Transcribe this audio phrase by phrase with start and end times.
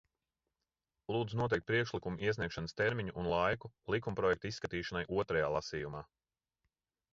[1.15, 6.05] Lūdzu noteikt priekšlikumu iesniegšanas termiņu un laiku likumprojekta izskatīšanai otrajā lasījumā.